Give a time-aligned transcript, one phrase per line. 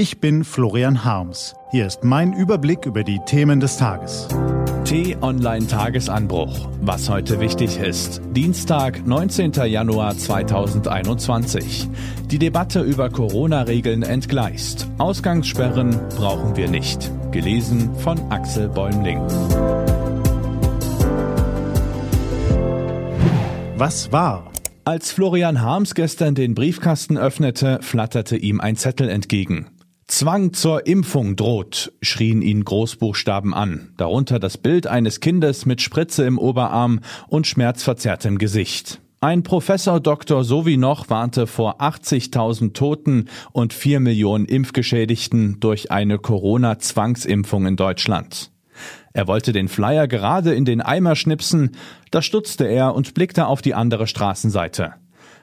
[0.00, 1.54] Ich bin Florian Harms.
[1.72, 4.28] Hier ist mein Überblick über die Themen des Tages.
[4.86, 6.70] T-Online Tagesanbruch.
[6.80, 8.22] Was heute wichtig ist.
[8.34, 9.52] Dienstag, 19.
[9.66, 11.86] Januar 2021.
[12.30, 14.88] Die Debatte über Corona-Regeln entgleist.
[14.96, 17.10] Ausgangssperren brauchen wir nicht.
[17.30, 19.20] Gelesen von Axel Bäumling.
[23.76, 24.50] Was war?
[24.86, 29.66] Als Florian Harms gestern den Briefkasten öffnete, flatterte ihm ein Zettel entgegen.
[30.10, 36.24] Zwang zur Impfung droht, schrien ihn Großbuchstaben an, darunter das Bild eines Kindes mit Spritze
[36.24, 36.98] im Oberarm
[37.28, 39.00] und schmerzverzerrtem Gesicht.
[39.20, 40.42] Ein Professor Dr.
[40.42, 47.76] so wie noch warnte vor 80.000 Toten und 4 Millionen Impfgeschädigten durch eine Corona-Zwangsimpfung in
[47.76, 48.50] Deutschland.
[49.12, 51.76] Er wollte den Flyer gerade in den Eimer schnipsen,
[52.10, 54.94] da stutzte er und blickte auf die andere Straßenseite.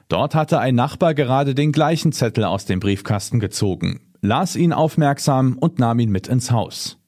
[0.08, 5.56] Dort hatte ein Nachbar gerade den gleichen Zettel aus dem Briefkasten gezogen las ihn aufmerksam
[5.58, 6.98] und nahm ihn mit ins Haus.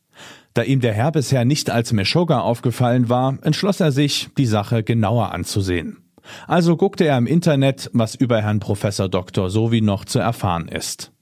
[0.55, 4.83] Da ihm der Herr bisher nicht als Meshuggah aufgefallen war, entschloss er sich, die Sache
[4.83, 5.99] genauer anzusehen.
[6.47, 9.51] Also guckte er im Internet, was über Herrn Professor Dr.
[9.51, 11.13] Sowie noch zu erfahren ist.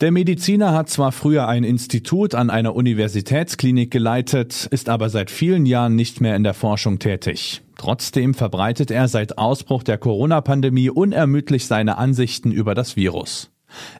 [0.00, 5.66] Der Mediziner hat zwar früher ein Institut an einer Universitätsklinik geleitet, ist aber seit vielen
[5.66, 7.60] Jahren nicht mehr in der Forschung tätig.
[7.76, 13.50] Trotzdem verbreitet er seit Ausbruch der Corona-Pandemie unermüdlich seine Ansichten über das Virus.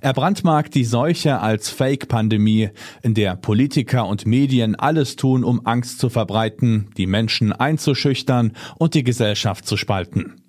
[0.00, 2.70] Er brandmarkt die Seuche als Fake-Pandemie,
[3.02, 8.94] in der Politiker und Medien alles tun, um Angst zu verbreiten, die Menschen einzuschüchtern und
[8.94, 10.42] die Gesellschaft zu spalten.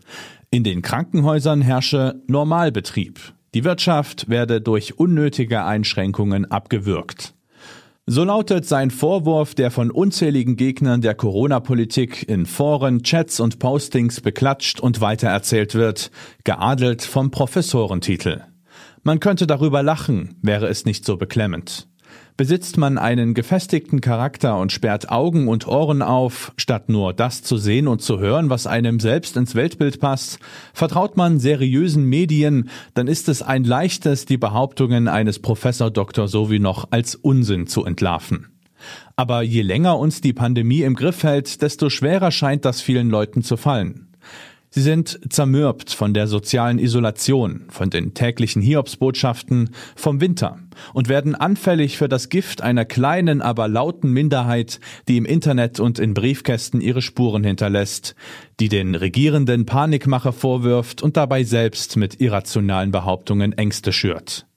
[0.49, 3.19] In den Krankenhäusern herrsche Normalbetrieb.
[3.53, 7.33] Die Wirtschaft werde durch unnötige Einschränkungen abgewürgt.
[8.07, 14.21] So lautet sein Vorwurf, der von unzähligen Gegnern der Corona-Politik in Foren, Chats und Postings
[14.21, 16.11] beklatscht und weitererzählt wird,
[16.43, 18.41] geadelt vom Professorentitel.
[19.03, 21.87] Man könnte darüber lachen, wäre es nicht so beklemmend.
[22.37, 27.57] Besitzt man einen gefestigten Charakter und sperrt Augen und Ohren auf, statt nur das zu
[27.57, 30.39] sehen und zu hören, was einem selbst ins Weltbild passt,
[30.73, 36.27] vertraut man seriösen Medien, dann ist es ein leichtes, die Behauptungen eines Professor Dr.
[36.27, 38.47] Sowie noch als Unsinn zu entlarven.
[39.15, 43.43] Aber je länger uns die Pandemie im Griff hält, desto schwerer scheint das vielen Leuten
[43.43, 44.10] zu fallen.
[44.73, 50.59] Sie sind zermürbt von der sozialen Isolation, von den täglichen Hiobsbotschaften, vom Winter
[50.93, 55.99] und werden anfällig für das Gift einer kleinen, aber lauten Minderheit, die im Internet und
[55.99, 58.15] in Briefkästen ihre Spuren hinterlässt,
[58.61, 64.47] die den Regierenden Panikmache vorwirft und dabei selbst mit irrationalen Behauptungen Ängste schürt.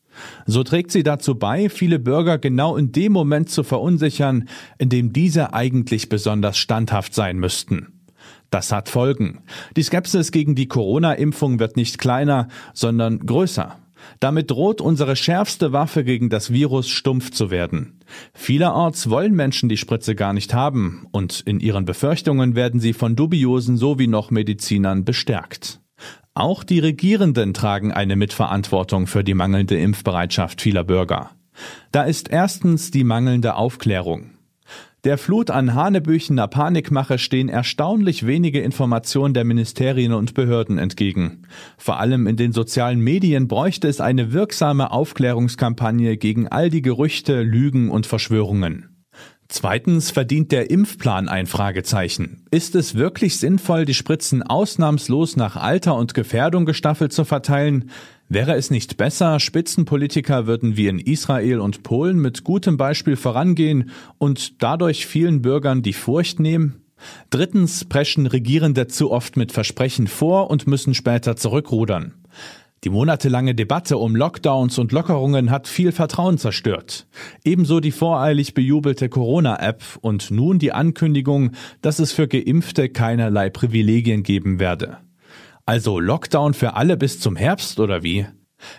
[0.47, 4.49] So trägt sie dazu bei, viele Bürger genau in dem Moment zu verunsichern,
[4.79, 7.94] in dem diese eigentlich besonders standhaft sein müssten.
[8.51, 9.43] Das hat Folgen.
[9.77, 13.77] Die Skepsis gegen die Corona-Impfung wird nicht kleiner, sondern größer.
[14.21, 18.01] Damit droht unsere schärfste Waffe gegen das Virus stumpf zu werden.
[18.33, 23.17] Vielerorts wollen Menschen die Spritze gar nicht haben und in ihren Befürchtungen werden sie von
[23.17, 25.81] dubiosen sowie noch Medizinern bestärkt.
[26.35, 31.31] Auch die Regierenden tragen eine Mitverantwortung für die mangelnde Impfbereitschaft vieler Bürger.
[31.93, 34.34] Da ist erstens die mangelnde Aufklärung.
[35.05, 41.43] Der Flut an hanebüchener Panikmache stehen erstaunlich wenige Informationen der Ministerien und Behörden entgegen.
[41.77, 47.43] Vor allem in den sozialen Medien bräuchte es eine wirksame Aufklärungskampagne gegen all die Gerüchte,
[47.43, 48.95] Lügen und Verschwörungen.
[49.49, 52.47] Zweitens verdient der Impfplan ein Fragezeichen.
[52.51, 57.91] Ist es wirklich sinnvoll, die Spritzen ausnahmslos nach Alter und Gefährdung gestaffelt zu verteilen?
[58.29, 63.91] Wäre es nicht besser, Spitzenpolitiker würden wie in Israel und Polen mit gutem Beispiel vorangehen
[64.19, 66.85] und dadurch vielen Bürgern die Furcht nehmen?
[67.31, 72.15] Drittens preschen Regierende zu oft mit Versprechen vor und müssen später zurückrudern.
[72.85, 77.07] Die monatelange Debatte um Lockdowns und Lockerungen hat viel Vertrauen zerstört.
[77.43, 84.23] Ebenso die voreilig bejubelte Corona-App und nun die Ankündigung, dass es für Geimpfte keinerlei Privilegien
[84.23, 84.99] geben werde.
[85.67, 88.27] Also Lockdown für alle bis zum Herbst oder wie?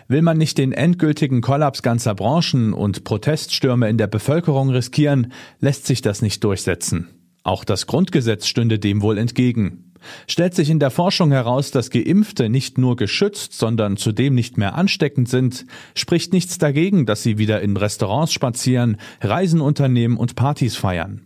[0.06, 5.86] Will man nicht den endgültigen Kollaps ganzer Branchen und Proteststürme in der Bevölkerung riskieren, lässt
[5.86, 7.08] sich das nicht durchsetzen.
[7.42, 9.92] Auch das Grundgesetz stünde dem wohl entgegen.
[10.28, 14.76] Stellt sich in der Forschung heraus, dass Geimpfte nicht nur geschützt, sondern zudem nicht mehr
[14.76, 20.76] ansteckend sind, spricht nichts dagegen, dass sie wieder in Restaurants spazieren, Reisen unternehmen und Partys
[20.76, 21.25] feiern.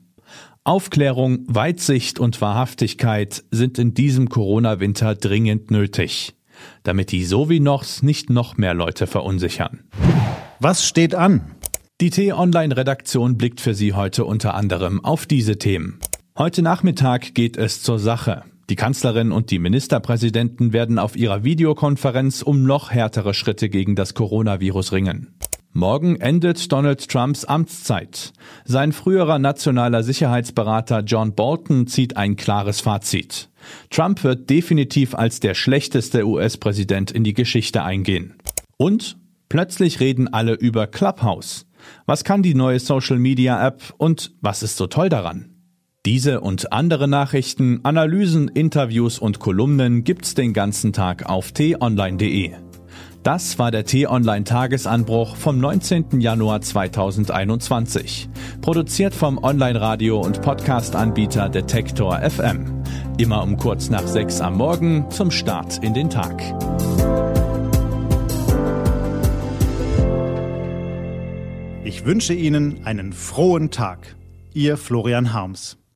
[0.70, 6.36] Aufklärung, Weitsicht und Wahrhaftigkeit sind in diesem Corona-Winter dringend nötig,
[6.84, 9.80] damit die Sowinochs nicht noch mehr Leute verunsichern.
[10.60, 11.56] Was steht an?
[12.00, 15.98] Die T-Online-Redaktion blickt für Sie heute unter anderem auf diese Themen.
[16.38, 18.44] Heute Nachmittag geht es zur Sache.
[18.68, 24.14] Die Kanzlerin und die Ministerpräsidenten werden auf ihrer Videokonferenz um noch härtere Schritte gegen das
[24.14, 25.34] Coronavirus ringen.
[25.72, 28.32] Morgen endet Donald Trumps Amtszeit.
[28.64, 33.50] Sein früherer nationaler Sicherheitsberater John Bolton zieht ein klares Fazit.
[33.88, 38.34] Trump wird definitiv als der schlechteste US-Präsident in die Geschichte eingehen.
[38.78, 39.16] Und
[39.48, 41.66] plötzlich reden alle über Clubhouse.
[42.04, 45.54] Was kann die neue Social-Media-App und was ist so toll daran?
[46.04, 52.69] Diese und andere Nachrichten, Analysen, Interviews und Kolumnen gibt's den ganzen Tag auf t-online.de.
[53.22, 56.20] Das war der T-Online-Tagesanbruch vom 19.
[56.20, 58.30] Januar 2021.
[58.62, 62.82] Produziert vom Online-Radio- und Podcast-Anbieter Detektor FM.
[63.18, 66.42] Immer um kurz nach sechs am Morgen zum Start in den Tag.
[71.84, 74.16] Ich wünsche Ihnen einen frohen Tag.
[74.54, 75.79] Ihr Florian Harms.